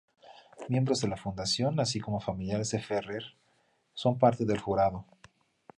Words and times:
Miembros 0.67 0.99
de 1.01 1.09
la 1.09 1.15
Fundación, 1.15 1.79
así 1.79 1.99
como 1.99 2.19
familiares 2.19 2.71
de 2.71 2.79
Ferrer, 2.79 3.37
son 3.93 4.17
parte 4.17 4.45
del 4.45 4.57
jurado. 4.57 5.05